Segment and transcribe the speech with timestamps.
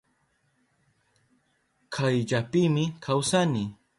[1.95, 3.63] Kayllapimi kawsani.